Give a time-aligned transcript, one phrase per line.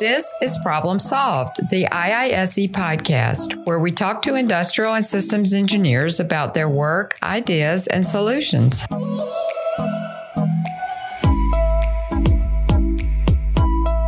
[0.00, 6.20] This is Problem Solved, the IISE podcast, where we talk to industrial and systems engineers
[6.20, 8.86] about their work, ideas, and solutions.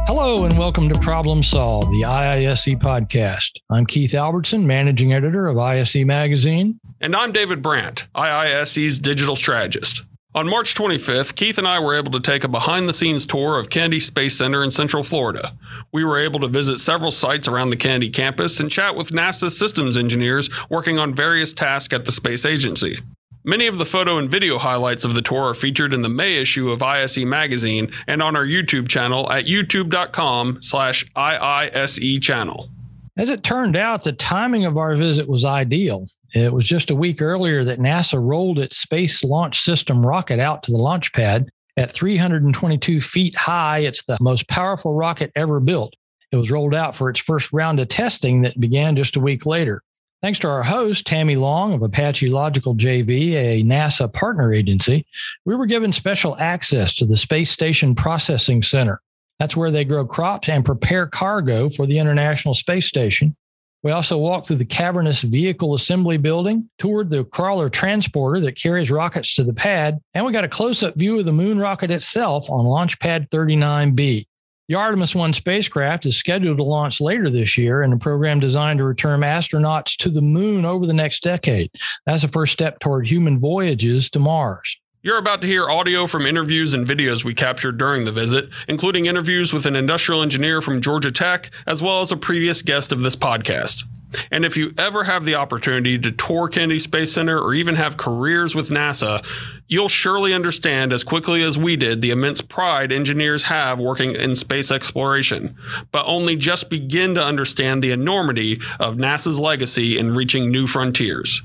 [0.06, 3.56] Hello, and welcome to Problem Solved, the IISE podcast.
[3.68, 6.78] I'm Keith Albertson, managing editor of ISE Magazine.
[7.00, 10.04] And I'm David Brandt, IISE's digital strategist.
[10.32, 13.58] On March 25th, Keith and I were able to take a behind the scenes tour
[13.58, 15.56] of Kennedy Space Center in Central Florida.
[15.90, 19.50] We were able to visit several sites around the Kennedy campus and chat with NASA
[19.50, 23.00] systems engineers working on various tasks at the space agency.
[23.42, 26.40] Many of the photo and video highlights of the tour are featured in the May
[26.40, 32.68] issue of ISE Magazine and on our YouTube channel at youtube.com slash IISE channel.
[33.16, 36.06] As it turned out, the timing of our visit was ideal.
[36.34, 40.62] It was just a week earlier that NASA rolled its Space Launch System rocket out
[40.64, 43.78] to the launch pad at 322 feet high.
[43.80, 45.94] It's the most powerful rocket ever built.
[46.32, 49.46] It was rolled out for its first round of testing that began just a week
[49.46, 49.82] later.
[50.22, 55.06] Thanks to our host, Tammy Long of Apache Logical JV, a NASA partner agency,
[55.46, 59.00] we were given special access to the Space Station Processing Center.
[59.38, 63.34] That's where they grow crops and prepare cargo for the International Space Station.
[63.82, 68.90] We also walked through the cavernous vehicle assembly building, toured the crawler transporter that carries
[68.90, 71.90] rockets to the pad, and we got a close up view of the moon rocket
[71.90, 74.26] itself on Launch Pad 39B.
[74.68, 78.78] The Artemis 1 spacecraft is scheduled to launch later this year in a program designed
[78.78, 81.70] to return astronauts to the moon over the next decade.
[82.06, 84.80] That's the first step toward human voyages to Mars.
[85.02, 89.06] You're about to hear audio from interviews and videos we captured during the visit, including
[89.06, 93.00] interviews with an industrial engineer from Georgia Tech, as well as a previous guest of
[93.00, 93.84] this podcast.
[94.30, 97.96] And if you ever have the opportunity to tour Kennedy Space Center or even have
[97.96, 99.24] careers with NASA,
[99.68, 104.34] you'll surely understand as quickly as we did the immense pride engineers have working in
[104.34, 105.56] space exploration,
[105.92, 111.40] but only just begin to understand the enormity of NASA's legacy in reaching new frontiers.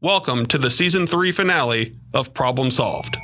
[0.00, 3.16] Welcome to the season three finale of Problem Solved.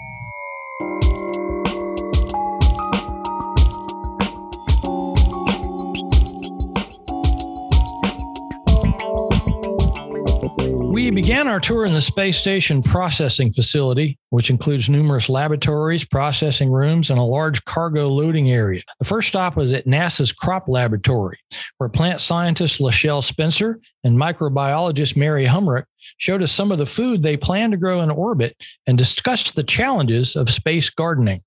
[11.25, 17.09] Began our tour in the Space Station Processing Facility, which includes numerous laboratories, processing rooms,
[17.09, 18.83] and a large cargo loading area.
[18.99, 21.39] The first stop was at NASA's Crop Laboratory,
[21.79, 25.87] where plant scientist LaShelle Spencer and microbiologist Mary Hummerick
[26.19, 28.55] showed us some of the food they plan to grow in orbit
[28.87, 31.41] and discussed the challenges of space gardening.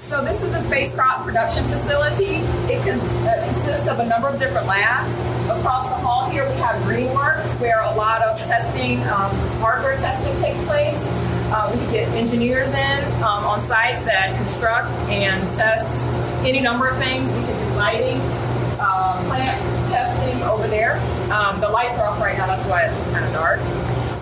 [0.00, 2.36] So this is the space crop production facility.
[2.70, 5.18] It uh, consists of a number of different labs.
[5.48, 9.32] Across the hall here we have GreenWorks, where a lot of testing, um,
[9.64, 11.08] hardware testing takes place.
[11.48, 16.04] Uh, we get engineers in um, on site that construct and test
[16.44, 17.32] any number of things.
[17.32, 18.20] We can do lighting,
[18.76, 19.56] uh, plant
[19.88, 21.00] testing over there.
[21.32, 23.58] Um, the lights are off right now, that's why it's kind of dark.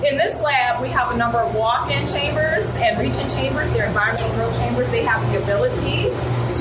[0.07, 3.69] In this lab, we have a number of walk-in chambers and reach-in chambers.
[3.73, 4.93] They're environmental growth chambers.
[4.93, 6.07] They have the ability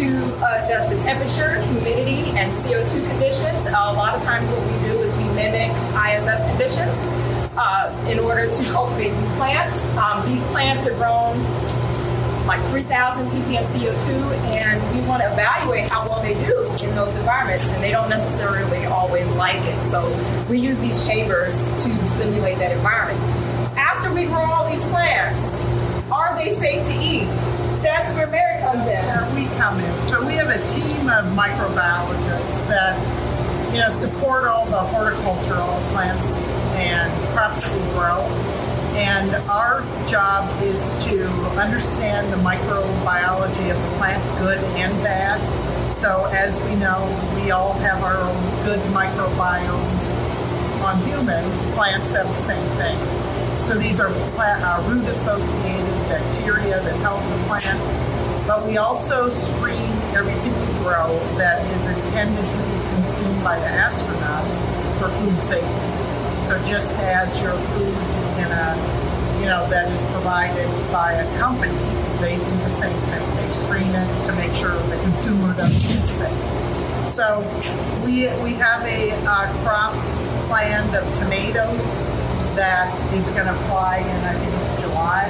[0.02, 0.08] to
[0.42, 3.68] adjust the temperature, humidity, and CO2 conditions.
[3.68, 8.48] a lot of times what we do is we mimic ISS conditions uh, in order
[8.48, 9.86] to cultivate these plants.
[9.98, 11.38] Um, these plants are grown
[12.50, 14.10] like 3,000 ppm CO2,
[14.58, 18.10] and we want to evaluate how well they do in those environments, and they don't
[18.10, 19.84] necessarily always like it.
[19.84, 20.02] So
[20.50, 23.20] we use these chambers to simulate that environment.
[23.78, 25.54] After we grow all these plants,
[26.12, 27.26] are they safe to eat?
[27.84, 29.06] That's where Mary comes in.
[29.06, 30.02] Where we come in.
[30.08, 32.98] So we have a team of microbiologists that
[33.72, 36.34] you know support all the horticultural plants
[36.80, 38.26] and crops that we grow
[39.00, 41.24] and our job is to
[41.56, 45.40] understand the microbiology of the plant, good and bad.
[45.96, 50.18] So, as we know, we all have our own good microbiomes.
[50.84, 52.98] On humans, plants have the same thing.
[53.60, 58.48] So, these are plant, uh, root associated bacteria that help the plant.
[58.48, 63.68] But we also screen everything we grow that is intended to be consumed by the
[63.68, 64.60] astronauts
[65.00, 65.89] for food safety.
[66.44, 67.98] So, just as your food
[68.40, 68.76] in a,
[69.40, 71.78] you know, that is provided by a company,
[72.20, 73.36] they do the same thing.
[73.36, 76.60] They screen it to make sure the consumer doesn't get sick.
[77.08, 77.40] So
[78.06, 79.94] we, we have a uh, crop
[80.48, 82.06] planned of tomatoes
[82.56, 85.26] that is going to fly in, I think, July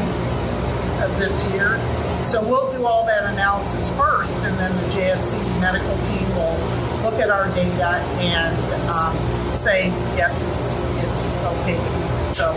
[1.04, 1.78] of this year.
[2.24, 6.58] So we'll do all that analysis first, and then the JSC medical team will
[7.04, 8.56] look at our data and
[8.90, 9.16] um,
[9.56, 10.99] say, yes, it's,
[11.40, 11.80] it's okay.
[12.34, 12.52] So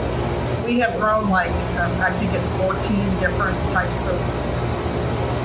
[0.66, 2.74] we have grown like um, I think it's 14
[3.20, 4.18] different types of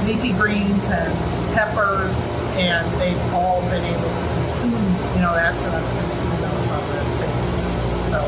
[0.05, 1.13] leafy greens and
[1.53, 4.73] peppers, and they've all been able to consume,
[5.15, 7.45] you know, astronauts consume those on the space.
[8.11, 8.19] So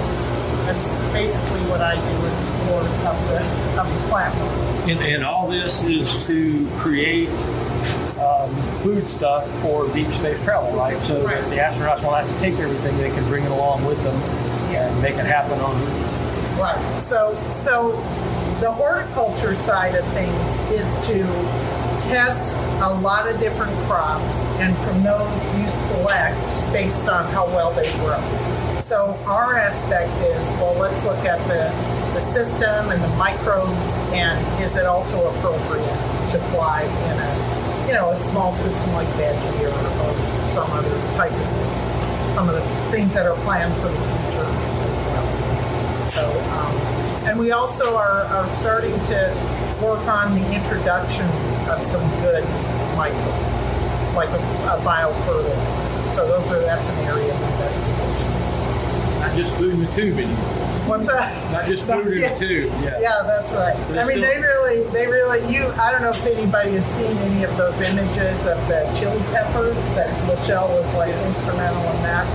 [0.66, 4.50] that's basically what I do in support of the, of the platform.
[4.90, 7.30] And, and all this is to create
[8.20, 8.50] um,
[8.82, 11.00] food stuff for deep space travel, right?
[11.04, 11.38] So Right.
[11.40, 14.16] that the astronauts won't have to take everything; they can bring it along with them
[15.00, 15.76] and make it happen on
[16.60, 17.00] Right.
[17.00, 17.92] So, so
[18.60, 21.24] the horticulture side of things is to
[22.10, 27.72] test a lot of different crops, and from those you select based on how well
[27.72, 28.20] they grow.
[28.84, 31.72] So our aspect is, well, let's look at the,
[32.14, 35.86] the system and the microbes, and is it also appropriate
[36.32, 40.90] to fly in a, you know, a small system like veggie or, or some other
[41.16, 41.88] type of system.
[42.34, 42.62] Some of the
[42.92, 45.50] things that are planned for the future as well.
[46.20, 46.76] So, um,
[47.32, 49.32] and we also are, are starting to
[49.82, 51.24] work on the introduction
[51.72, 52.44] of some good
[52.98, 56.12] microbes, like a, a biofertilizer.
[56.12, 59.20] So those are that's an area of investigation.
[59.22, 60.36] not just food in the tube anymore.
[60.90, 61.32] What's that?
[61.54, 62.68] Not just food in the tube.
[62.84, 63.00] Yeah.
[63.00, 63.78] Yeah, that's right.
[63.88, 66.86] But I mean, still- they really, they really, you, I don't know if anybody has
[66.86, 72.04] seen any of those images of the chili peppers that Michelle was like instrumental in
[72.04, 72.28] that.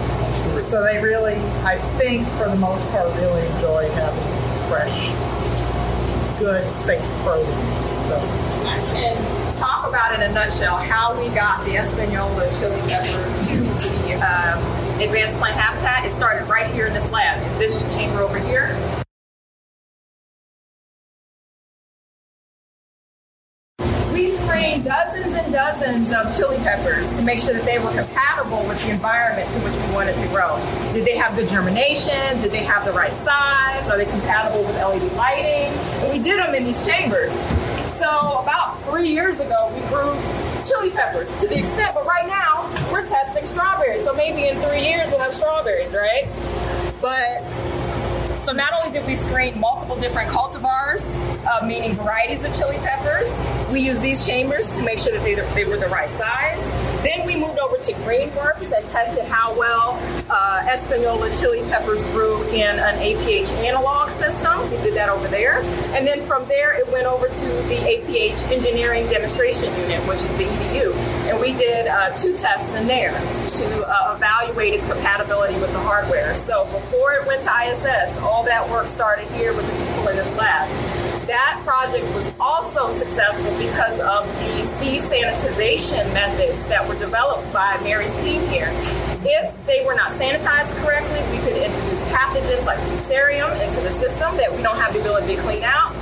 [0.66, 5.12] So they really, I think for the most part, really enjoy having fresh,
[6.38, 8.06] good, safe produce.
[8.08, 8.16] So,
[8.96, 14.14] and talk about in a nutshell how we got the Espanola chili pepper to the
[14.14, 16.06] um, advanced plant habitat.
[16.06, 19.03] It started right here in this lab, this chamber over here.
[25.54, 29.60] Dozens of chili peppers to make sure that they were compatible with the environment to
[29.60, 30.58] which we wanted to grow.
[30.92, 32.40] Did they have good germination?
[32.42, 33.88] Did they have the right size?
[33.88, 35.70] Are they compatible with LED lighting?
[36.02, 37.32] And we did them in these chambers.
[37.86, 40.18] So about three years ago, we grew
[40.66, 44.02] chili peppers to the extent, but right now we're testing strawberries.
[44.02, 46.26] So maybe in three years we'll have strawberries, right?
[47.00, 47.44] But
[48.44, 53.40] so not only did we screen multiple different cultivars, uh, meaning varieties of chili peppers,
[53.72, 56.66] we used these chambers to make sure that they, they were the right size.
[57.02, 59.98] Then we moved over to Greenworks and tested how well
[60.28, 64.60] uh, Espanola chili peppers grew in an APH analog system.
[64.70, 65.60] We did that over there.
[65.96, 70.28] And then from there, it went over to the APH Engineering Demonstration Unit, which is
[70.36, 71.13] the EDU.
[71.44, 76.34] We did uh, two tests in there to uh, evaluate its compatibility with the hardware.
[76.34, 80.16] So before it went to ISS, all that work started here with the people in
[80.16, 80.66] this lab.
[81.26, 87.78] That project was also successful because of the seed sanitization methods that were developed by
[87.82, 88.70] Mary's team here.
[89.20, 94.34] If they were not sanitized correctly, we could introduce pathogens like Fusarium into the system
[94.38, 95.92] that we don't have the ability to clean out.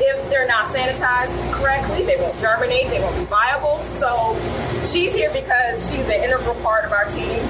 [0.00, 3.78] If they're not sanitized correctly, they won't germinate, they won't be viable.
[3.98, 4.36] So
[4.84, 7.42] she's here because she's an integral part of our team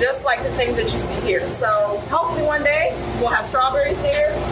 [0.00, 1.48] just like the things that you see here.
[1.50, 1.68] So
[2.08, 2.90] hopefully one day
[3.20, 4.50] we'll have strawberries there.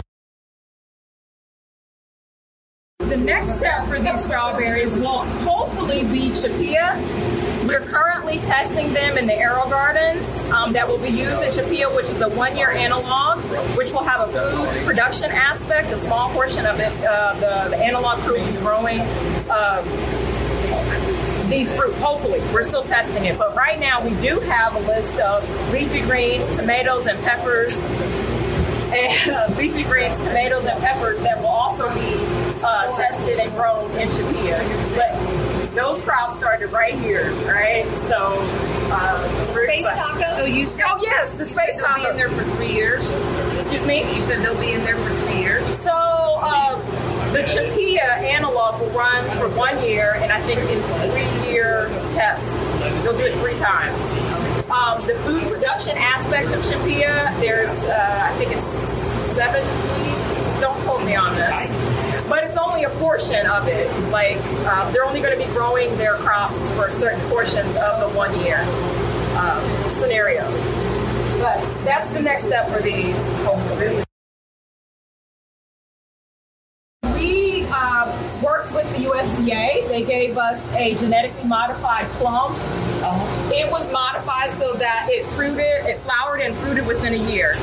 [2.99, 7.28] The next step for these strawberries will hopefully be CHAPEA.
[7.69, 12.05] We're currently testing them in the AeroGardens um, that will be used in CHAPEA, which
[12.05, 13.37] is a one-year analog,
[13.77, 15.91] which will have a food production aspect.
[15.91, 19.01] A small portion of it, uh, the, the analog crew growing
[19.51, 19.85] um,
[21.47, 21.93] these fruit.
[21.97, 26.01] Hopefully, we're still testing it, but right now we do have a list of leafy
[26.01, 27.87] greens, tomatoes, and peppers.
[28.91, 32.15] And uh, leafy greens, tomatoes, and peppers that will also be
[32.63, 34.95] uh, tested and grown in CHAPEA.
[34.95, 35.48] But
[35.79, 37.85] those crops started right here, right?
[38.09, 38.17] So,
[38.91, 40.21] uh, we're Space excited.
[40.23, 40.39] taco?
[40.41, 42.73] So you said, Oh yes, the you said space they'll be in there for three
[42.73, 43.05] years.
[43.55, 44.15] Excuse me.
[44.15, 45.63] You said they'll be in there for three years.
[45.79, 45.93] So
[46.41, 46.79] um,
[47.33, 50.81] the CHAPEA analog will run for one year, and I think in
[51.11, 54.03] three-year tests, they'll do it three times.
[54.69, 58.65] Um, the food production aspect of CHAPEA, there's uh, I think it's
[59.37, 60.59] seven weeks.
[60.59, 61.69] Don't quote me on this,
[62.29, 63.89] but it's only a portion of it.
[64.09, 68.15] Like um, they're only going to be growing their crops for certain portions of the
[68.15, 68.61] one-year
[69.35, 70.77] um, scenarios.
[71.39, 73.35] But that's the next step for these.
[73.37, 74.03] Hopefully.
[77.13, 79.87] We uh, worked with the USDA.
[79.87, 82.53] They gave us a genetically modified plum.
[83.51, 87.53] It was modified so that it fruited, it flowered and fruited within a year.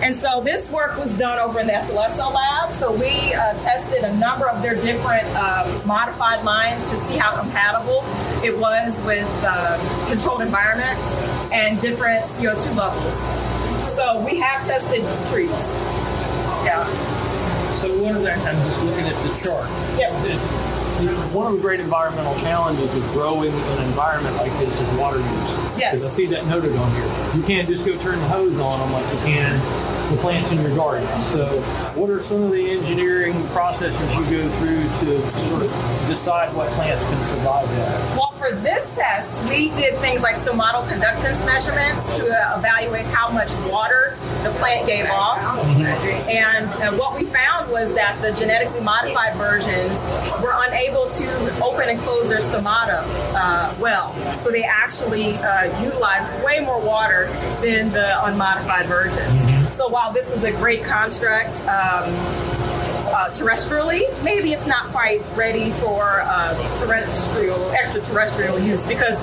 [0.00, 2.72] And so this work was done over in the SLSO lab.
[2.72, 7.34] So we uh, tested a number of their different uh, modified lines to see how
[7.36, 8.04] compatible
[8.44, 11.02] it was with uh, controlled environments
[11.50, 13.18] and different CO2 levels.
[13.96, 15.50] So we have tested trees.
[16.64, 16.86] Yeah.
[17.78, 18.38] So what are that?
[18.38, 19.68] I'm just looking at the chart.
[19.98, 20.12] Yep.
[21.32, 25.18] One of the great environmental challenges of growing in an environment like this is water
[25.18, 25.67] use.
[25.78, 25.94] Yes.
[25.94, 27.36] Because I see that noted on here.
[27.36, 30.60] You can't just go turn the hose on them like you can the plants in
[30.62, 31.06] your garden.
[31.22, 31.46] So,
[31.94, 35.70] what are some of the engineering processes you go through to sort of
[36.08, 38.16] decide what plants can survive that?
[38.16, 43.30] Well, for this test, we did things like stomatal conductance measurements to uh, evaluate how
[43.30, 45.38] much water the plant gave off.
[46.28, 50.06] And uh, what we found was that the genetically modified versions
[50.42, 53.02] were unable to open and close their stomata
[53.34, 54.14] uh, well.
[54.38, 57.26] So they actually uh, utilized way more water
[57.60, 59.76] than the unmodified versions.
[59.76, 62.57] So while this is a great construct, um,
[63.08, 69.18] uh, terrestrially, maybe it's not quite ready for uh, terrestrial, extraterrestrial use because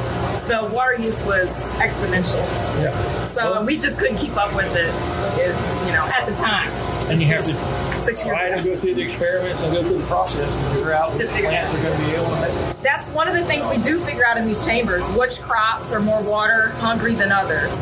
[0.48, 2.44] the water use was exponential.
[2.82, 3.28] Yeah.
[3.30, 4.94] So we just couldn't keep up with it,
[5.40, 6.70] if, you know, at the time.
[7.10, 7.54] And you have to
[8.00, 10.94] six years try to go through the experiments and go through the process and figure
[10.94, 12.82] out To figure plants are going to be able to make.
[12.82, 16.00] That's one of the things we do figure out in these chambers: which crops are
[16.00, 17.74] more water hungry than others.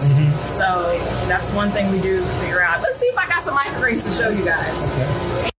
[0.49, 2.81] So that's one thing we do figure out.
[2.81, 4.91] Let's see if I got some microgreens to show you guys.
[5.43, 5.52] So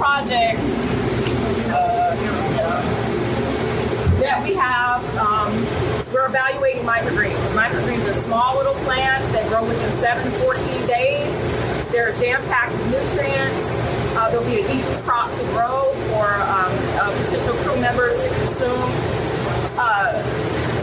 [0.00, 0.64] project
[1.68, 2.16] uh,
[4.18, 5.52] that we have, um,
[6.10, 7.52] we're evaluating microgreens.
[7.52, 11.44] Microgreens are small little plants that grow within 7 to 14 days.
[11.92, 13.76] They're jam-packed with nutrients.
[14.16, 18.28] Uh, they'll be an easy crop to grow for um, uh, potential crew members to
[18.40, 18.88] consume.
[19.76, 20.16] Uh,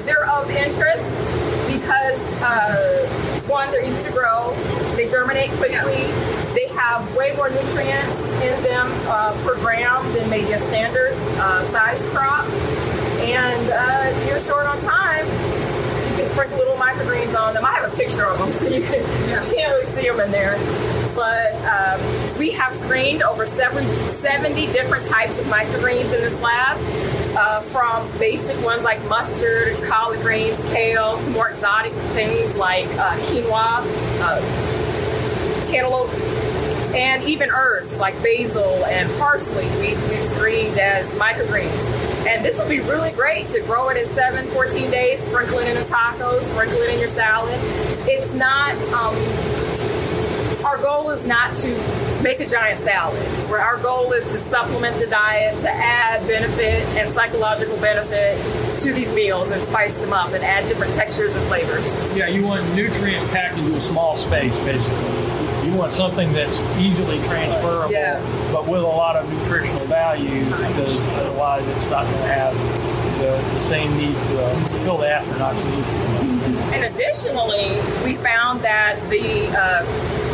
[0.06, 1.34] they're of interest
[1.66, 3.08] because uh,
[3.48, 4.54] one, they're easy to grow,
[4.96, 6.06] they germinate quickly,
[6.54, 11.62] they have way more nutrients in them uh, per gram than maybe a standard uh,
[11.64, 12.46] size crop.
[13.20, 17.66] And uh, if you're short on time, you can sprinkle little microgreens on them.
[17.66, 19.04] I have a picture of them, so you, can,
[19.54, 20.56] can't really see them in there.
[21.14, 23.86] But um, we have screened over 70,
[24.22, 26.78] 70 different types of microgreens in this lab,
[27.36, 33.18] uh, from basic ones like mustard, collard greens, kale, to more exotic things like uh,
[33.28, 33.84] quinoa,
[34.22, 36.37] uh, cantaloupe,
[36.98, 41.88] and even herbs like basil and parsley we, we've screened as microgreens.
[42.28, 45.68] And this would be really great to grow it in 7, 14 days, sprinkle it
[45.68, 47.56] in a taco, sprinkle it in your salad.
[48.10, 49.16] It's not, um,
[50.66, 53.22] our goal is not to make a giant salad.
[53.50, 58.92] Where our goal is to supplement the diet, to add benefit and psychological benefit to
[58.92, 61.96] these meals and spice them up and add different textures and flavors.
[62.16, 65.27] Yeah, you want nutrient packed into a small space, basically.
[65.68, 68.20] You want something that's easily transferable, Yeah.
[68.54, 72.54] but with a lot of nutritional value, because otherwise it's not going to have
[73.20, 75.84] the, the same need to fill the astronauts need.
[76.74, 80.27] And additionally, we found that the uh, the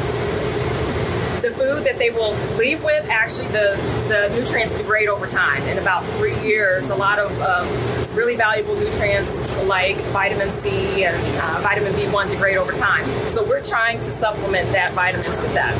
[1.84, 3.76] that they will leave with actually the
[4.08, 5.62] the nutrients degrade over time.
[5.64, 11.16] In about three years, a lot of um, really valuable nutrients like vitamin C and
[11.42, 13.06] uh, vitamin B1 degrade over time.
[13.30, 15.74] So we're trying to supplement that vitamins with that.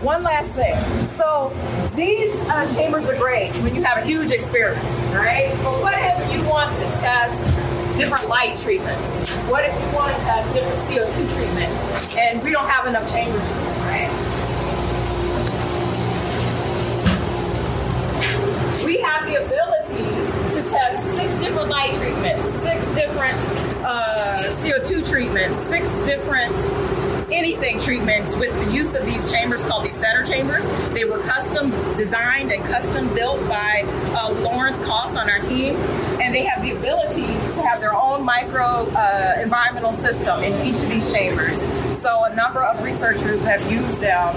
[0.00, 0.76] One last thing.
[1.10, 1.52] So
[1.94, 4.82] these uh, chambers are great when you have a huge experiment,
[5.14, 5.50] right?
[5.62, 7.49] But what if you want to test
[8.00, 9.28] different light treatments?
[9.50, 12.16] What if you want to test different CO2 treatments?
[12.16, 14.08] And we don't have enough chambers for them, right?
[18.86, 20.08] We have the ability
[20.54, 23.36] to test six different light treatments, six different
[23.84, 26.56] uh, CO2 treatments, six different
[27.40, 30.68] anything treatments with the use of these chambers called the center chambers.
[30.90, 33.82] They were custom designed and custom built by
[34.14, 35.74] uh, Lawrence Koss on our team,
[36.20, 40.82] and they have the ability to have their own micro uh, environmental system in each
[40.82, 41.62] of these chambers.
[42.02, 44.34] So a number of researchers have used them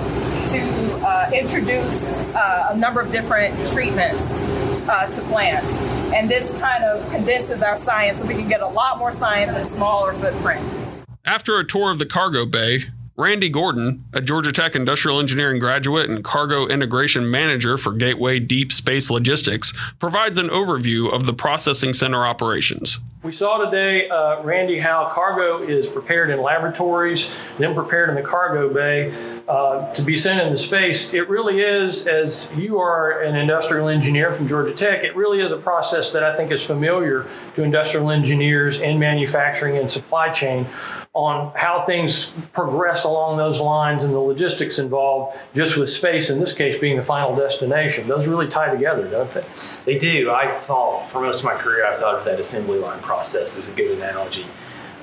[0.52, 4.40] to uh, introduce uh, a number of different treatments
[4.88, 5.82] uh, to plants.
[6.14, 9.52] And this kind of condenses our science so we can get a lot more science
[9.52, 10.83] in a smaller footprint.
[11.26, 12.84] After a tour of the cargo bay,
[13.16, 18.74] Randy Gordon, a Georgia Tech industrial engineering graduate and cargo integration manager for Gateway Deep
[18.74, 23.00] Space Logistics, provides an overview of the processing center operations.
[23.22, 28.22] We saw today, uh, Randy, how cargo is prepared in laboratories, then prepared in the
[28.22, 29.14] cargo bay
[29.48, 31.14] uh, to be sent into space.
[31.14, 35.54] It really is, as you are an industrial engineer from Georgia Tech, it really is
[35.54, 37.26] a process that I think is familiar
[37.56, 40.68] to industrial engineers in manufacturing and supply chain
[41.14, 46.40] on how things progress along those lines and the logistics involved just with space, in
[46.40, 48.08] this case being the final destination.
[48.08, 49.44] Those really tie together, don't they?
[49.86, 50.32] They do.
[50.32, 53.72] I thought for most of my career, I've thought of that assembly line process as
[53.72, 54.48] a good analogy.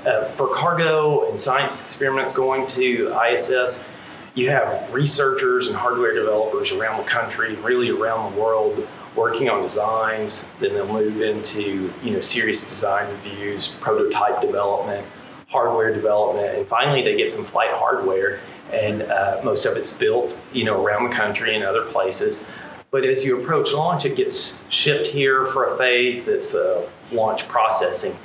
[0.05, 3.89] Uh, for cargo and science experiments going to ISS,
[4.35, 9.63] you have researchers and hardware developers around the country, really around the world, working on
[9.63, 10.51] designs.
[10.55, 15.07] Then they'll move into you know serious design reviews, prototype development,
[15.51, 18.41] hardware development, and finally they get some flight hardware.
[18.73, 22.63] And uh, most of it's built, you know, around the country and other places.
[22.93, 27.49] But as you approach launch, it gets shipped here for a phase that's uh, launch
[27.49, 28.17] processing,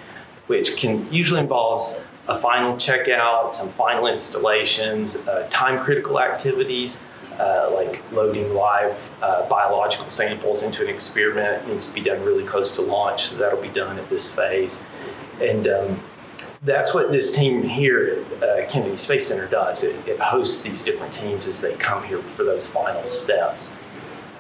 [0.46, 7.06] which can usually involves a final checkout, some final installations, uh, time critical activities
[7.40, 12.24] uh, like loading live uh, biological samples into an experiment it needs to be done
[12.24, 14.86] really close to launch, so that'll be done at this phase.
[15.42, 16.00] And um,
[16.64, 19.84] that's what this team here at uh, Kennedy Space Center does.
[19.84, 23.82] It, it, hosts these different teams as they come here for those final steps.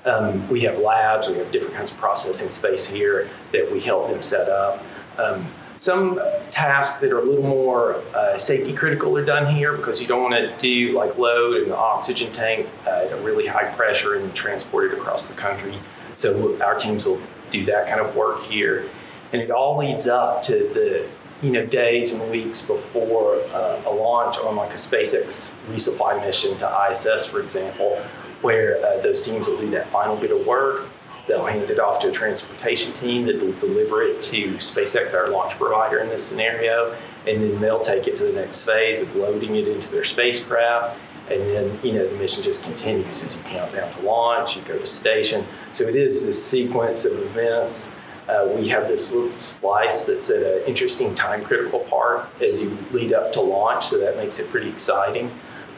[0.06, 4.10] Um, we have labs, we have different kinds of processing space here that we help
[4.10, 4.84] them set up.
[5.18, 5.46] Um,
[5.78, 6.20] some
[6.52, 10.24] tasks that are a little more uh, safety critical are done here because you don't
[10.24, 14.34] want to do like load an oxygen tank uh, at a really high pressure and
[14.34, 15.76] transport it across the country.
[16.16, 18.90] So our teams will do that kind of work here,
[19.34, 21.10] and it all leads up to the
[21.42, 26.58] you know days and weeks before uh, a launch on like a SpaceX resupply mission
[26.58, 27.98] to ISS, for example,
[28.42, 30.88] where uh, those teams will do that final bit of work
[31.28, 35.30] They'll hand it off to a transportation team that will deliver it to SpaceX, our
[35.30, 36.96] launch provider in this scenario,
[37.28, 41.00] and then they'll take it to the next phase of loading it into their spacecraft.
[41.30, 44.62] And then, you know, the mission just continues as you count down to launch, you
[44.62, 45.44] go to station.
[45.72, 48.00] So it is this sequence of events.
[48.28, 52.76] Uh, we have this little slice that's at an interesting time critical part as you
[52.92, 55.30] lead up to launch, so that makes it pretty exciting.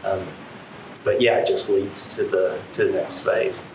[0.06, 0.26] Um,
[1.04, 3.74] but yeah, it just leads to the to the next phase.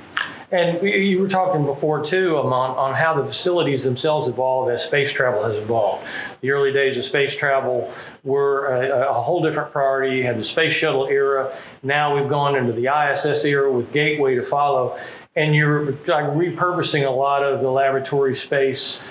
[0.52, 4.85] And you were talking before too um, on, on how the facilities themselves evolve as
[4.85, 6.06] space travel has evolved.
[6.42, 7.90] The early days of space travel
[8.23, 10.18] were a, a whole different priority.
[10.18, 11.56] You had the space shuttle era.
[11.82, 14.98] Now we've gone into the ISS era with Gateway to follow.
[15.35, 19.03] And you're like repurposing a lot of the laboratory space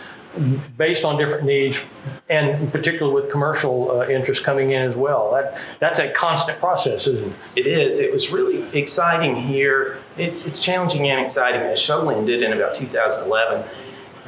[0.78, 1.88] based on different needs,
[2.30, 5.32] and particularly with commercial uh, interest coming in as well.
[5.32, 7.66] That that's a constant process, isn't it?
[7.66, 8.00] It is.
[8.00, 9.98] It was really exciting here.
[10.18, 11.62] It's it's challenging and exciting.
[11.62, 13.68] As shuttle ended in about 2011,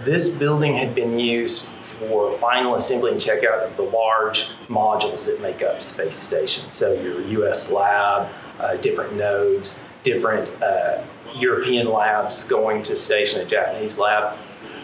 [0.04, 5.42] this building had been used for final assembly and checkout of the large modules that
[5.42, 6.70] make up space station.
[6.72, 7.72] So your U.S.
[7.72, 11.02] lab, uh, different nodes, different uh,
[11.36, 14.38] European labs going to station, a Japanese lab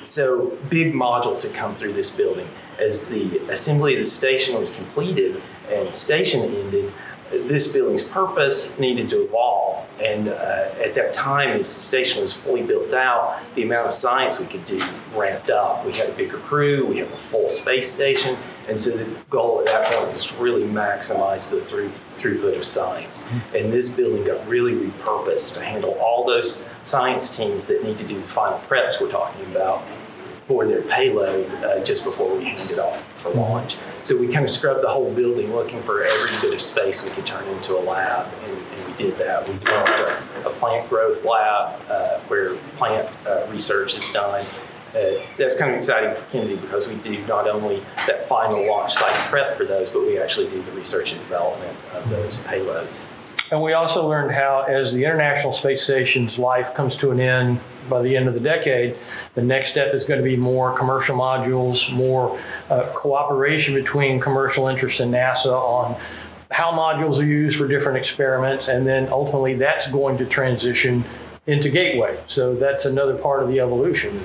[0.10, 2.48] so big modules had come through this building.
[2.80, 5.42] As the assembly of the station was completed
[5.72, 6.92] and station ended,
[7.30, 9.88] this building's purpose needed to evolve.
[10.02, 13.94] And uh, at that time, as the station was fully built out, the amount of
[13.94, 14.82] science we could do
[15.16, 15.86] ramped up.
[15.86, 18.36] We had a bigger crew, we have a full space station,
[18.68, 22.66] and so the goal at that point was to really maximize the through, throughput of
[22.66, 23.32] science.
[23.54, 28.08] And this building got really repurposed to handle all those science teams that need to
[28.08, 29.84] do the final preps we're talking about
[30.50, 33.78] for their payload uh, just before we hand it off for launch.
[34.02, 37.12] So we kind of scrubbed the whole building looking for every bit of space we
[37.12, 39.48] could turn into a lab, and, and we did that.
[39.48, 44.44] We developed a, a plant growth lab uh, where plant uh, research is done.
[44.96, 48.94] Uh, that's kind of exciting for Kennedy because we do not only that final launch
[48.94, 53.08] site prep for those, but we actually do the research and development of those payloads.
[53.52, 57.60] And we also learned how, as the International Space Station's life comes to an end
[57.90, 58.96] by the end of the decade,
[59.34, 64.68] the next step is going to be more commercial modules, more uh, cooperation between commercial
[64.68, 66.00] interests and NASA on
[66.52, 71.04] how modules are used for different experiments, and then ultimately that's going to transition
[71.48, 72.20] into Gateway.
[72.28, 74.24] So that's another part of the evolution.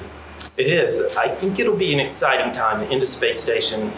[0.59, 1.17] It is.
[1.17, 2.81] I think it'll be an exciting time.
[2.81, 3.91] The Into Space Station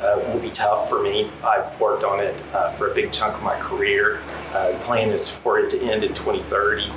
[0.00, 1.30] uh, will be tough for me.
[1.44, 4.20] I've worked on it uh, for a big chunk of my career.
[4.52, 6.90] Uh, the plan is for it to end in 2030.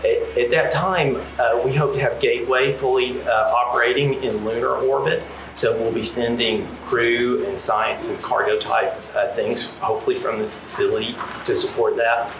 [0.00, 4.74] At, at that time, uh, we hope to have Gateway fully uh, operating in lunar
[4.74, 5.22] orbit.
[5.54, 10.60] So we'll be sending crew and science and cargo type uh, things, hopefully from this
[10.60, 12.32] facility, to support that.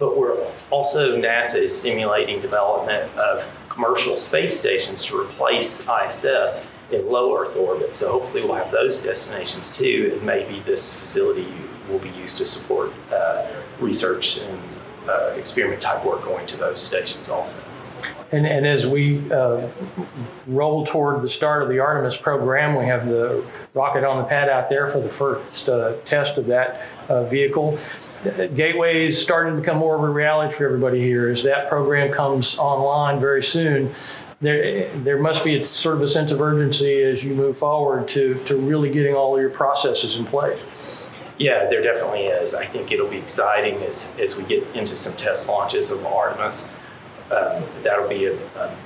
[0.00, 0.36] But we're
[0.70, 7.56] also NASA is stimulating development of commercial space stations to replace ISS in low Earth
[7.56, 7.94] orbit.
[7.94, 11.46] So hopefully we'll have those destinations too, and maybe this facility
[11.88, 13.46] will be used to support uh,
[13.78, 14.58] research and
[15.08, 17.60] uh, experiment type work going to those stations also.
[18.32, 19.68] And, and as we uh,
[20.46, 23.44] roll toward the start of the Artemis program, we have the
[23.74, 27.78] rocket on the pad out there for the first uh, test of that uh, vehicle.
[28.54, 31.28] Gateway is starting to become more of a reality for everybody here.
[31.28, 33.94] As that program comes online very soon,
[34.40, 38.08] there, there must be a, sort of a sense of urgency as you move forward
[38.08, 41.03] to, to really getting all your processes in place.
[41.38, 42.54] Yeah, there definitely is.
[42.54, 46.78] I think it'll be exciting as, as we get into some test launches of Artemis.
[47.30, 48.76] Uh, that'll be a, a,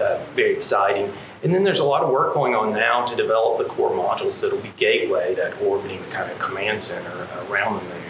[0.00, 1.12] a very exciting.
[1.42, 4.40] And then there's a lot of work going on now to develop the core modules
[4.40, 8.02] that'll be gateway, that orbiting kind of command center around the moon.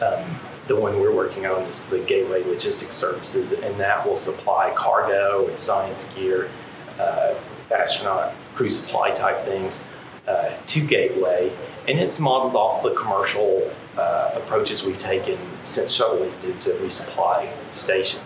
[0.00, 4.72] Um, the one we're working on is the Gateway Logistics Services, and that will supply
[4.74, 6.50] cargo and science gear,
[6.98, 7.34] uh,
[7.70, 9.88] astronaut crew supply type things
[10.26, 11.52] uh, to Gateway.
[11.86, 17.48] And it's modeled off the commercial uh, approaches we've taken since shuttle to, to resupply
[17.72, 18.20] station.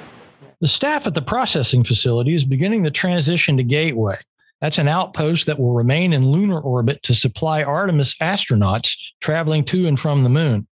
[0.61, 4.17] The staff at the processing facility is beginning the transition to Gateway.
[4.61, 9.87] That's an outpost that will remain in lunar orbit to supply Artemis astronauts traveling to
[9.87, 10.67] and from the moon.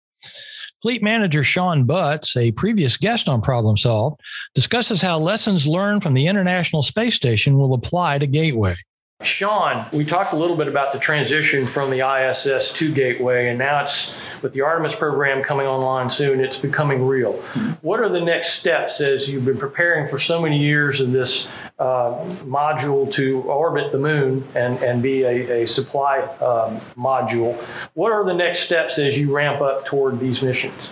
[0.83, 4.21] Fleet manager Sean Butts, a previous guest on Problem Solved,
[4.55, 8.75] discusses how lessons learned from the International Space Station will apply to Gateway.
[9.23, 13.59] Sean, we talked a little bit about the transition from the ISS to Gateway, and
[13.59, 17.33] now it's with the Artemis program coming online soon, it's becoming real.
[17.81, 21.49] What are the next steps as you've been preparing for so many years of this
[21.79, 22.13] uh,
[22.45, 27.59] module to orbit the moon and, and be a, a supply um, module?
[27.95, 30.91] What are the next steps as you ramp up toward these missions?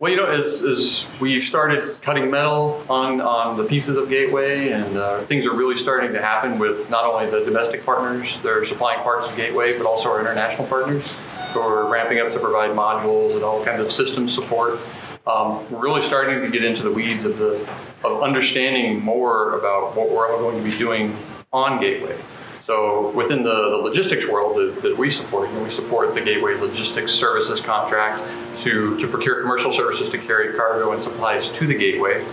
[0.00, 4.70] Well, you know, as, as we started cutting metal on, on the pieces of Gateway,
[4.70, 8.50] and uh, things are really starting to happen with not only the domestic partners that
[8.50, 11.04] are supplying parts of Gateway, but also our international partners
[11.52, 14.80] who are ramping up to provide modules and all kinds of system support.
[15.28, 17.66] Um, we're really starting to get into the weeds of the
[18.02, 21.16] of understanding more about what we're all going to be doing
[21.52, 22.18] on Gateway.
[22.66, 26.22] So within the, the logistics world that, that we support, you know, we support the
[26.22, 28.22] Gateway Logistics Services contract
[28.62, 32.24] to, to procure commercial services to carry cargo and supplies to the Gateway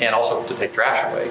[0.00, 1.30] and also to take trash away.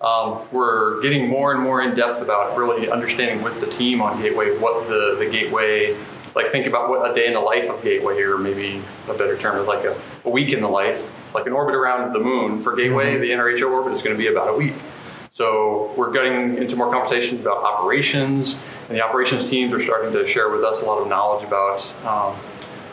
[0.00, 4.22] Um, we're getting more and more in depth about really understanding with the team on
[4.22, 5.96] Gateway what the, the Gateway,
[6.36, 9.36] like think about what a day in the life of Gateway, or maybe a better
[9.36, 12.62] term is like a, a week in the life, like an orbit around the moon
[12.62, 13.22] for Gateway, mm-hmm.
[13.22, 14.74] the NRHO orbit is going to be about a week.
[15.36, 18.56] So we're getting into more conversations about operations,
[18.88, 21.84] and the operations teams are starting to share with us a lot of knowledge about,
[22.06, 22.38] um,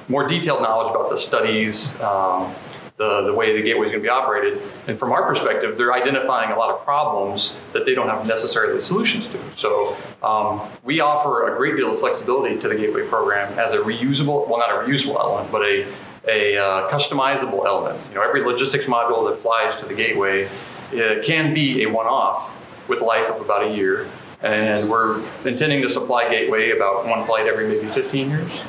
[0.07, 2.51] more detailed knowledge about the studies, um,
[2.97, 4.59] the, the way the gateway is going to be operated.
[4.87, 8.81] And from our perspective, they're identifying a lot of problems that they don't have necessarily
[8.81, 9.39] solutions to.
[9.55, 13.77] So um, we offer a great deal of flexibility to the gateway program as a
[13.77, 15.87] reusable, well, not a reusable element, but a,
[16.27, 17.99] a uh, customizable element.
[18.09, 20.49] You know, every logistics module that flies to the gateway
[20.93, 24.09] it can be a one-off with life of about a year.
[24.41, 28.61] And we're intending to supply Gateway about one flight every maybe 15 years.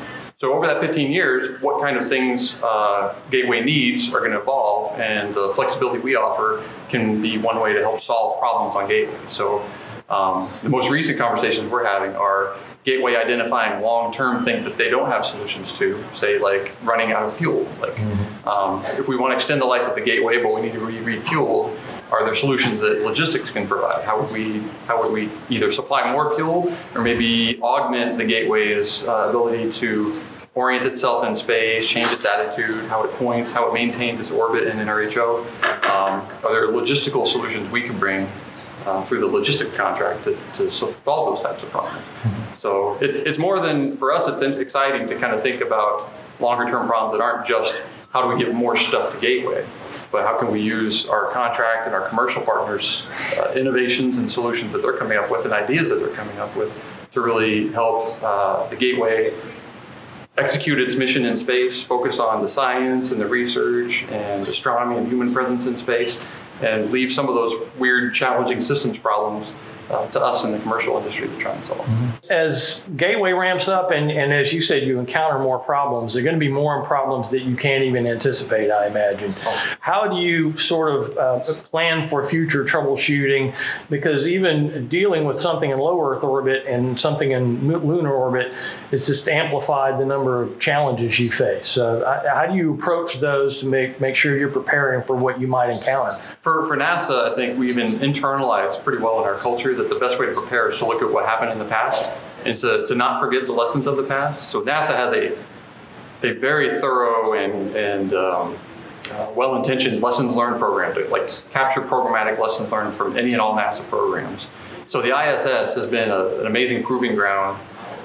[0.43, 4.41] So over that 15 years, what kind of things uh, Gateway needs are going to
[4.41, 8.89] evolve, and the flexibility we offer can be one way to help solve problems on
[8.89, 9.17] Gateway.
[9.29, 9.65] So
[10.11, 15.09] um, the most recent conversations we're having are Gateway identifying long-term things that they don't
[15.09, 17.63] have solutions to, say like running out of fuel.
[17.81, 18.49] Like mm-hmm.
[18.49, 20.85] um, if we want to extend the life of the Gateway, but we need to
[20.85, 21.79] be refueled,
[22.13, 24.05] are there solutions that logistics can provide?
[24.05, 29.03] How would we how would we either supply more fuel or maybe augment the gateway's
[29.05, 30.21] uh, ability to
[30.55, 34.65] orient itself in space, change its attitude, how it points, how it maintains its orbit
[34.69, 35.41] in NRHO?
[35.87, 38.29] Um, are there logistical solutions we can bring
[38.85, 42.05] uh, through the logistic contract to, to, solve those types of problems?
[42.05, 42.53] Mm-hmm.
[42.53, 46.71] So it's, it's more than, for us, it's exciting to kind of think about longer
[46.71, 47.81] term problems that aren't just
[48.13, 49.67] how do we get more stuff to Gateway,
[50.11, 53.05] but how can we use our contract and our commercial partners'
[53.39, 56.55] uh, innovations and solutions that they're coming up with and ideas that they're coming up
[56.55, 59.35] with to really help uh, the Gateway
[60.37, 65.09] execute its mission in space, focus on the science and the research and astronomy and
[65.09, 66.21] human presence in space,
[66.61, 69.53] and leave some of those weird, challenging systems problems
[69.93, 71.81] uh, to us in the commercial industry to try and solve.
[71.81, 72.11] Mm-hmm.
[72.31, 76.25] As Gateway ramps up, and, and as you said, you encounter more problems, there are
[76.25, 79.35] going to be more problems that you can't even anticipate, I imagine.
[79.45, 79.75] Oh.
[79.81, 83.55] How do you sort of uh, plan for future troubleshooting?
[83.91, 88.53] Because even dealing with something in low Earth orbit and something in lunar orbit,
[88.91, 91.69] it's just amplified the number of challenges you face.
[91.69, 95.47] So, how do you approach those to make, make sure you're preparing for what you
[95.47, 96.21] might encounter?
[96.41, 100.01] For, for NASA, I think we've been internalized pretty well in our culture that the
[100.01, 102.13] best way to prepare is to look at what happened in the past
[102.45, 104.51] and to, to not forget the lessons of the past.
[104.51, 105.39] So NASA has a,
[106.27, 108.59] a very thorough and, and um,
[109.13, 113.57] uh, well-intentioned lessons learned program to like capture programmatic lessons learned from any and all
[113.57, 114.47] NASA programs.
[114.87, 117.61] So the ISS has been a, an amazing proving ground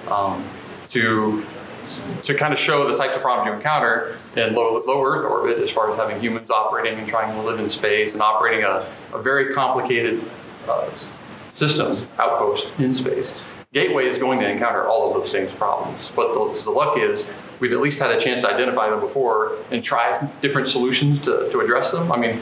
[0.10, 0.44] um,
[0.90, 1.46] to
[2.24, 5.58] to kind of show the types of problems you encounter in low, low Earth orbit
[5.60, 8.86] as far as having humans operating and trying to live in space and operating a,
[9.14, 10.24] a very complicated
[10.68, 10.90] uh,
[11.58, 13.34] system outpost in space.
[13.74, 17.30] Gateway is going to encounter all of those same problems, but the, the luck is
[17.60, 21.50] we've at least had a chance to identify them before and try different solutions to,
[21.52, 22.12] to address them.
[22.12, 22.40] I mean,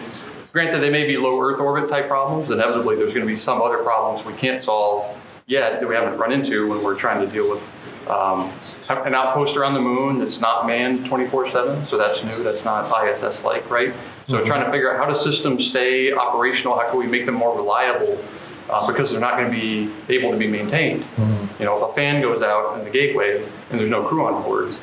[0.52, 2.52] granted, they may be low Earth orbit type problems.
[2.52, 6.18] Inevitably, there's going to be some other problems we can't solve yet that we haven't
[6.18, 7.74] run into when we're trying to deal with
[8.08, 8.52] um,
[8.90, 11.88] an outpost around the moon that's not manned 24/7.
[11.88, 12.44] So that's new.
[12.44, 13.94] That's not ISS-like, right?
[14.28, 14.46] So mm-hmm.
[14.46, 16.78] trying to figure out how do systems stay operational?
[16.78, 18.24] How can we make them more reliable?
[18.70, 21.04] Uh, because they're not going to be able to be maintained.
[21.04, 21.62] Mm-hmm.
[21.62, 24.42] You know, if a fan goes out in the gateway and there's no crew on
[24.42, 24.76] board,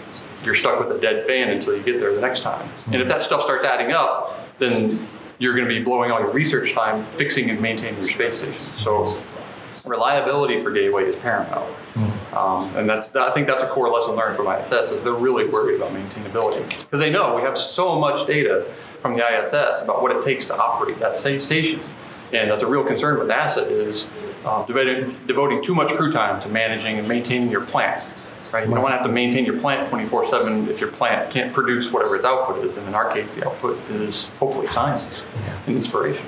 [0.45, 2.67] you're stuck with a dead fan until you get there the next time.
[2.69, 2.93] Mm-hmm.
[2.93, 6.31] And if that stuff starts adding up, then you're going to be blowing all your
[6.31, 8.63] research time fixing and maintaining your space station.
[8.79, 9.21] So
[9.85, 11.69] reliability for Gateway is paramount.
[11.95, 12.37] Mm-hmm.
[12.37, 15.47] Um, and that's I think that's a core lesson learned from ISS is they're really
[15.47, 18.67] worried about maintainability because they know we have so much data
[19.01, 21.81] from the ISS about what it takes to operate that station.
[22.33, 24.07] And that's a real concern with NASA is
[24.45, 28.07] uh, devoting, devoting too much crew time to managing and maintaining your plant.
[28.53, 28.69] Right?
[28.69, 31.91] You don't want to have to maintain your plant 24/7 if your plant can't produce
[31.91, 32.77] whatever its output is.
[32.77, 35.25] And in our case, the output is hopefully science
[35.67, 36.25] and inspiration.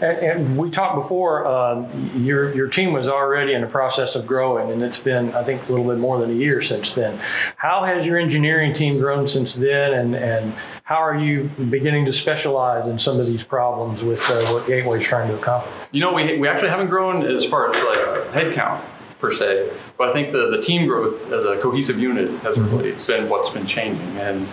[0.00, 4.26] And, and, we talked before, um, your, your team was already in the process of
[4.26, 7.18] growing, and it's been, I think, a little bit more than a year since then.
[7.56, 12.12] How has your engineering team grown since then, and, and how are you beginning to
[12.12, 15.74] specialize in some of these problems with uh, what Gateway is trying to accomplish?
[15.90, 18.80] You know, we, we actually haven't grown as far as like headcount
[19.18, 22.76] per se, but I think the, the team growth as a cohesive unit has mm-hmm.
[22.76, 24.16] really been what's been changing.
[24.18, 24.46] And,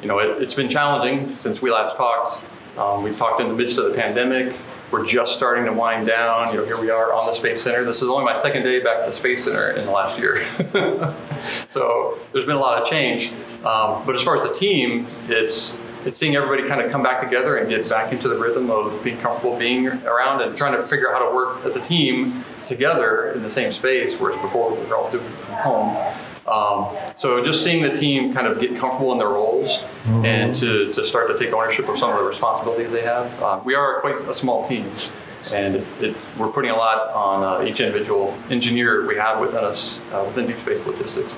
[0.00, 2.42] you know, it, has been challenging since we last talked.
[2.78, 4.56] Um, we talked in the midst of the pandemic.
[4.90, 6.52] We're just starting to wind down.
[6.52, 7.84] You know, here we are on the Space Center.
[7.84, 10.46] This is only my second day back to the Space Center in the last year.
[11.70, 13.32] so there's been a lot of change.
[13.64, 17.20] Um, but as far as the team, it's it's seeing everybody kind of come back
[17.20, 20.86] together and get back into the rhythm of being comfortable being around and trying to
[20.86, 24.70] figure out how to work as a team together in the same space, whereas before
[24.72, 26.16] we were all doing it from home.
[26.48, 30.24] Um, so just seeing the team kind of get comfortable in their roles mm-hmm.
[30.24, 33.42] and to, to start to take ownership of some of the responsibilities they have.
[33.42, 34.90] Uh, we are quite a small team,
[35.52, 39.64] and it, it, we're putting a lot on uh, each individual engineer we have within
[39.64, 41.36] us uh, within Deep Space Logistics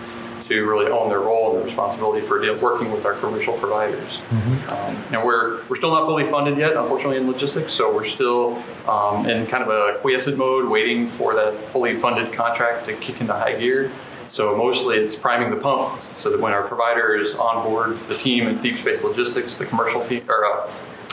[0.48, 4.20] to really own their role and their responsibility for working with our commercial providers.
[4.30, 4.70] Mm-hmm.
[4.72, 7.72] Um, and we're we're still not fully funded yet, unfortunately, in logistics.
[7.74, 12.32] So we're still um, in kind of a quiescent mode, waiting for that fully funded
[12.32, 13.92] contract to kick into high gear.
[14.32, 18.46] So mostly it's priming the pump so that when our providers on board the team
[18.46, 20.70] in Deep Space Logistics, the commercial team, or uh,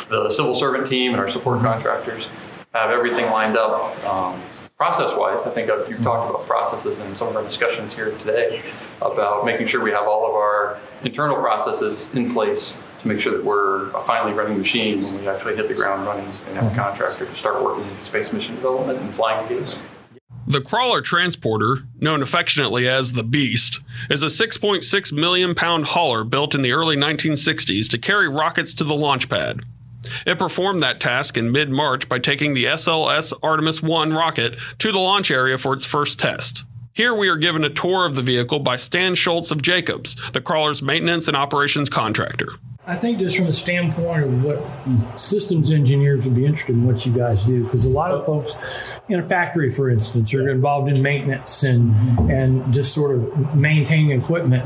[0.10, 1.68] the civil servant team and our support mm-hmm.
[1.68, 2.28] contractors
[2.74, 4.04] have everything lined up.
[4.06, 4.42] Um,
[4.78, 8.62] process-wise, I think you've talked about processes in some of our discussions here today
[9.02, 13.32] about making sure we have all of our internal processes in place to make sure
[13.32, 16.66] that we're a finally running machine when we actually hit the ground running and have
[16.66, 16.76] a mm-hmm.
[16.76, 19.78] contractor to start working in space mission development and flying together.
[20.48, 23.80] The Crawler Transporter, known affectionately as the Beast,
[24.12, 28.84] is a 6.6 million pound hauler built in the early 1960s to carry rockets to
[28.84, 29.62] the launch pad.
[30.24, 34.92] It performed that task in mid March by taking the SLS Artemis 1 rocket to
[34.92, 36.64] the launch area for its first test.
[36.94, 40.42] Here we are given a tour of the vehicle by Stan Schultz of Jacobs, the
[40.42, 42.54] crawler's maintenance and operations contractor.
[42.88, 47.04] I think just from the standpoint of what systems engineers would be interested in what
[47.04, 48.52] you guys do, because a lot of folks
[49.10, 51.96] in a factory, for instance, are involved in maintenance and
[52.30, 54.64] and just sort of maintaining equipment.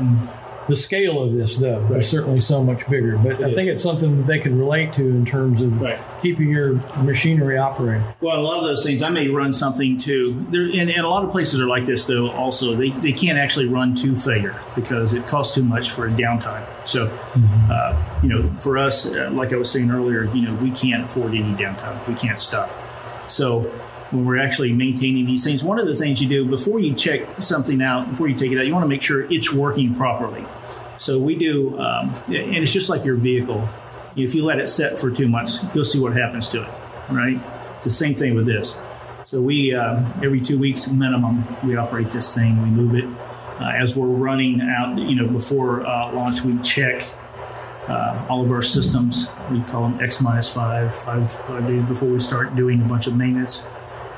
[0.70, 1.98] The scale of this, though, right.
[1.98, 3.18] is certainly so much bigger.
[3.18, 3.54] But it I is.
[3.54, 6.00] think it's something they can relate to in terms of right.
[6.22, 8.06] keeping your machinery operating.
[8.20, 10.46] Well, a lot of those things, I may run something too.
[10.50, 12.30] There, and, and a lot of places are like this, though.
[12.30, 16.10] Also, they, they can't actually run to failure because it costs too much for a
[16.10, 16.66] downtime.
[16.86, 17.70] So, mm-hmm.
[17.70, 21.04] uh, you know, for us, uh, like I was saying earlier, you know, we can't
[21.04, 22.06] afford any downtime.
[22.08, 22.70] We can't stop.
[23.26, 23.70] So
[24.10, 25.62] when we're actually maintaining these things.
[25.62, 28.58] One of the things you do before you check something out, before you take it
[28.58, 30.44] out, you want to make sure it's working properly.
[30.98, 33.68] So we do, um, and it's just like your vehicle.
[34.16, 36.70] If you let it set for two months, go see what happens to it,
[37.10, 37.40] right?
[37.76, 38.76] It's the same thing with this.
[39.24, 43.04] So we, uh, every two weeks minimum, we operate this thing, we move it.
[43.60, 47.08] Uh, as we're running out, you know, before uh, launch, we check
[47.86, 49.28] uh, all of our systems.
[49.50, 53.68] We call them X five, five days before we start doing a bunch of maintenance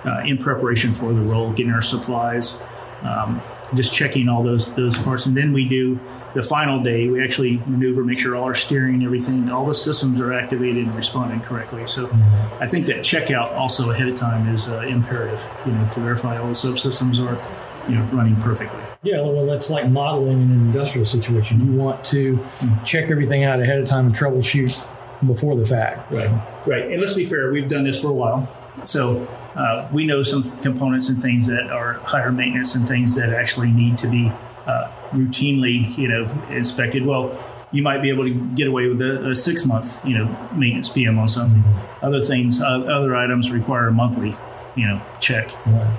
[0.04, 2.60] uh, in preparation for the roll, getting our supplies,
[3.02, 3.40] um,
[3.74, 5.98] just checking all those those parts, and then we do
[6.34, 7.08] the final day.
[7.08, 10.94] We actually maneuver, make sure all our steering, everything, all the systems are activated and
[10.94, 11.86] responding correctly.
[11.86, 12.10] So,
[12.60, 15.46] I think that checkout also ahead of time is uh, imperative.
[15.66, 17.38] You know, to verify all the subsystems are
[17.88, 18.80] you know running perfectly.
[19.02, 21.64] Yeah, well, that's like modeling in an industrial situation.
[21.64, 22.84] You want to mm-hmm.
[22.84, 24.80] check everything out ahead of time and troubleshoot
[25.26, 26.10] before the fact.
[26.12, 26.30] Right,
[26.66, 26.90] right.
[26.90, 28.48] And let's be fair, we've done this for a while.
[28.84, 33.32] So uh, we know some components and things that are higher maintenance and things that
[33.32, 34.32] actually need to be
[34.66, 37.04] uh, routinely, you know, inspected.
[37.04, 37.38] Well,
[37.72, 40.88] you might be able to get away with a, a six month, you know, maintenance
[40.88, 41.62] PM on something.
[41.62, 42.04] Mm-hmm.
[42.04, 44.36] Other things, uh, other items require a monthly,
[44.76, 45.52] you know, check.
[45.66, 45.98] Right.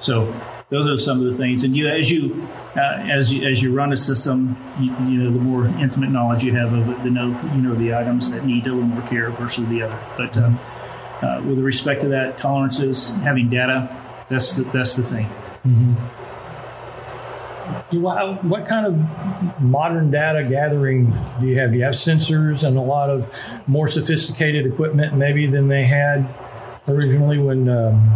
[0.00, 0.34] So
[0.70, 1.62] those are some of the things.
[1.62, 5.30] And you, as you, uh, as you, as you run a system, you, you, know,
[5.30, 8.44] the more intimate knowledge you have of it, the know, you know, the items that
[8.44, 9.98] need a little more care versus the other.
[10.16, 10.58] But um,
[11.22, 13.88] uh, with respect to that, tolerances, having data,
[14.28, 15.26] that's the, that's the thing.
[15.64, 15.94] Mm-hmm.
[18.02, 21.70] What kind of modern data gathering do you have?
[21.70, 23.32] Do you have sensors and a lot of
[23.66, 26.28] more sophisticated equipment maybe than they had
[26.88, 28.10] originally when um,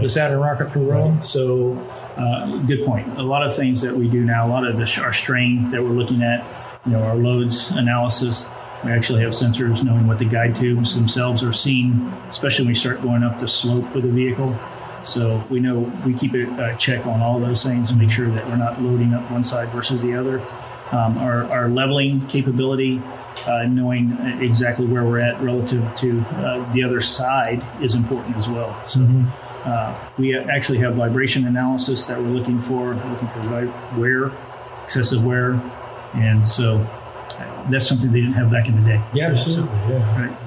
[0.00, 1.22] the Saturn rockets were rolling?
[1.22, 1.76] So,
[2.16, 3.18] uh, good point.
[3.18, 5.82] A lot of things that we do now, a lot of the, our strain that
[5.82, 6.44] we're looking at,
[6.86, 8.48] you know, our loads analysis.
[8.84, 11.92] We actually have sensors knowing what the guide tubes themselves are seeing,
[12.30, 14.58] especially when you start going up the slope with the vehicle.
[15.04, 18.46] So we know we keep a check on all those things and make sure that
[18.48, 20.40] we're not loading up one side versus the other.
[20.90, 23.00] Um, our, our, leveling capability,
[23.46, 28.46] uh, knowing exactly where we're at relative to uh, the other side, is important as
[28.46, 28.78] well.
[28.84, 29.26] So mm-hmm.
[29.64, 34.32] uh, we actually have vibration analysis that we're looking for, looking for wear,
[34.84, 35.52] excessive wear,
[36.12, 36.86] and so
[37.70, 39.02] that's something they didn't have back in the day.
[39.12, 39.76] Yeah, absolutely.
[39.78, 40.26] So, yeah.
[40.26, 40.38] Right.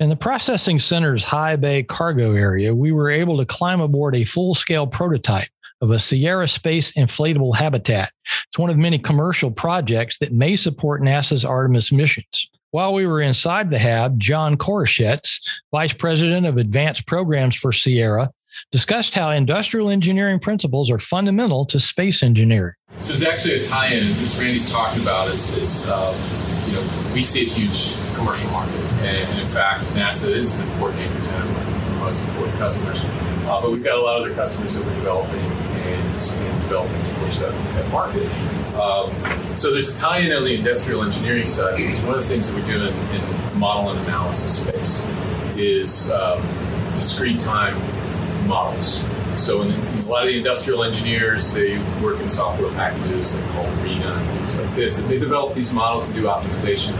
[0.00, 4.24] In the processing center's high bay cargo area, we were able to climb aboard a
[4.24, 5.48] full scale prototype
[5.80, 8.10] of a Sierra Space inflatable habitat.
[8.48, 12.50] It's one of many commercial projects that may support NASA's Artemis missions.
[12.70, 15.38] While we were inside the HAB, John Koroshetz,
[15.70, 18.30] Vice President of Advanced Programs for Sierra,
[18.72, 22.74] discussed how industrial engineering principles are fundamental to space engineering.
[23.02, 27.14] So it's actually a tie-in, as, as Randy's talking about, is, is uh, you know,
[27.14, 28.74] we see a huge commercial market.
[29.06, 32.58] And, and in fact, NASA is an important anchor tenant, one of our most important
[32.58, 32.98] customers.
[33.46, 37.02] Uh, but we've got a lot of other customers that we're developing and, and developing
[37.14, 38.26] towards that, that market.
[38.74, 39.14] Um,
[39.54, 42.56] so there's a tie-in on the industrial engineering side because one of the things that
[42.58, 45.06] we do in, in model and analysis space
[45.56, 46.40] is um,
[46.90, 47.78] discrete time
[48.46, 49.04] models.
[49.40, 53.46] So in, in, a lot of the industrial engineers, they work in software packages they
[53.52, 55.00] call Arena and things like this.
[55.00, 56.92] And they develop these models and do optimization.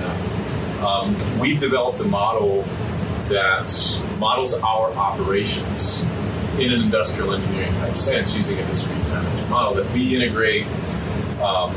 [0.83, 2.63] Um, we've developed a model
[3.29, 3.73] that
[4.19, 6.03] models our operations
[6.59, 10.67] in an industrial engineering type sense using a discrete time model that we integrate
[11.41, 11.73] um,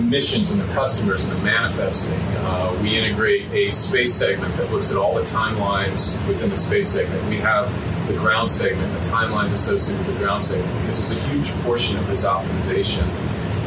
[0.00, 2.18] the missions and the customers and the manifesting.
[2.38, 6.88] Uh, we integrate a space segment that looks at all the timelines within the space
[6.88, 7.22] segment.
[7.28, 7.68] We have
[8.08, 11.96] the ground segment, the timelines associated with the ground segment, because there's a huge portion
[11.98, 13.02] of this optimization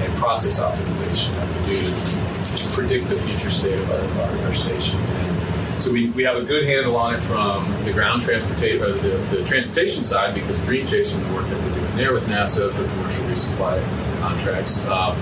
[0.04, 4.54] and process optimization that we do to predict the future state of our, our, our
[4.54, 5.00] station.
[5.00, 9.38] And so we, we have a good handle on it from the ground transportation, the,
[9.38, 12.72] the transportation side, because Dream Chaser and the work that we're doing there with NASA
[12.72, 13.82] for commercial resupply
[14.20, 14.86] contracts.
[14.88, 15.18] Um,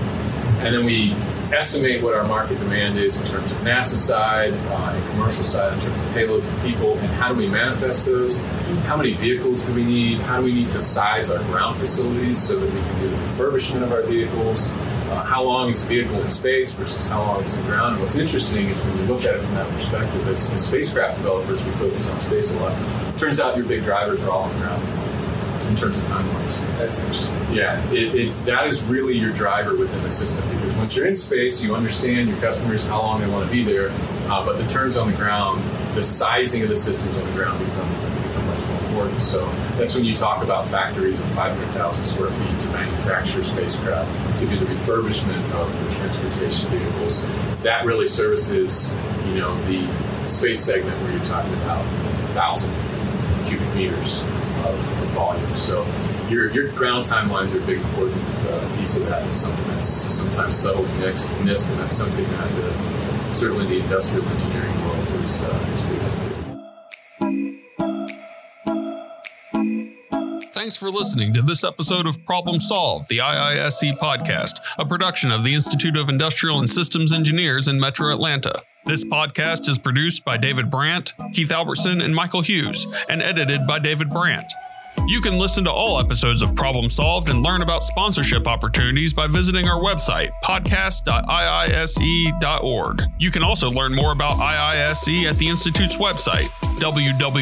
[0.62, 1.12] and then we
[1.52, 5.72] estimate what our market demand is in terms of NASA side uh, and commercial side
[5.72, 8.42] in terms of payloads and people, and how do we manifest those?
[8.86, 10.18] How many vehicles do we need?
[10.18, 13.16] How do we need to size our ground facilities so that we can do the
[13.16, 14.72] refurbishment of our vehicles?
[15.10, 17.94] Uh, how long is a vehicle in space versus how long it's in ground?
[17.94, 21.18] And what's interesting is when you look at it from that perspective, as, as spacecraft
[21.18, 23.18] developers, we focus on space a lot.
[23.18, 25.01] Turns out your big drivers are all on ground
[25.72, 26.60] in terms of timelines.
[26.76, 27.54] That's interesting.
[27.54, 31.16] Yeah, it, it, that is really your driver within the system because once you're in
[31.16, 33.88] space, you understand your customers how long they want to be there,
[34.28, 35.62] uh, but the turns on the ground,
[35.94, 37.88] the sizing of the systems on the ground become,
[38.22, 39.22] become much more important.
[39.22, 39.46] So
[39.78, 44.56] that's when you talk about factories of 500,000 square feet to manufacture spacecraft, to do
[44.56, 47.26] the refurbishment of the transportation vehicles.
[47.62, 48.94] That really services,
[49.28, 49.88] you know, the
[50.26, 51.82] space segment where you're talking about
[52.34, 52.70] 1,000
[53.46, 54.22] cubic meters
[55.12, 55.54] volume.
[55.54, 55.86] So
[56.28, 59.26] your, your ground timelines are a big important uh, piece of that.
[59.28, 61.28] It's something that's sometimes subtly missed,
[61.70, 66.32] and that's something that uh, certainly the industrial engineering world is, uh, is big into.
[70.52, 75.42] Thanks for listening to this episode of Problem Solved, the IISE podcast, a production of
[75.44, 78.54] the Institute of Industrial and Systems Engineers in Metro Atlanta.
[78.84, 83.80] This podcast is produced by David Brandt, Keith Albertson, and Michael Hughes, and edited by
[83.80, 84.52] David Brandt.
[85.06, 89.26] You can listen to all episodes of Problem Solved and learn about sponsorship opportunities by
[89.26, 93.02] visiting our website, podcast.iise.org.
[93.18, 96.46] You can also learn more about IISE at the Institute's website,
[96.80, 97.32] www.iise.org.